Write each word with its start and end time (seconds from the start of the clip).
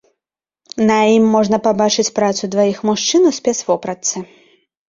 На 0.89 0.95
ім 1.17 1.25
можна 1.35 1.59
пабачыць 1.67 2.07
працу 2.21 2.49
дваіх 2.57 2.81
мужчын 2.91 3.31
у 3.33 3.33
спецвопратцы. 3.41 4.15